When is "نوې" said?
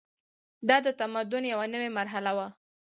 1.73-1.89